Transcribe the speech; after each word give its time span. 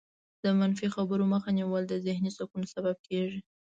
د 0.43 0.45
منفي 0.59 0.87
خبرو 0.95 1.23
مخه 1.33 1.49
نیول 1.59 1.83
د 1.87 1.93
ذهني 2.05 2.31
سکون 2.37 2.63
سبب 2.73 2.97
کېږي. 3.07 3.39